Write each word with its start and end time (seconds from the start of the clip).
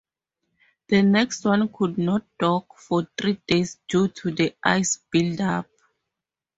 The 0.87 1.03
next 1.03 1.45
one 1.45 1.71
could 1.71 1.99
not 1.99 2.25
dock 2.39 2.75
for 2.79 3.07
three 3.15 3.39
days 3.45 3.77
due 3.87 4.07
to 4.07 4.31
the 4.31 4.55
ice 4.63 4.97
buildup. 5.11 5.67